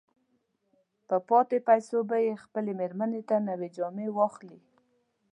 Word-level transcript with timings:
په 1.07 1.17
پاتې 1.29 1.57
پيسو 1.67 1.97
به 2.09 2.17
يې 2.25 2.33
خپلې 2.43 2.71
مېرمې 2.79 3.21
ته 3.29 3.35
نوې 3.49 3.69
جامې 3.77 4.07
واخلي. 4.11 4.59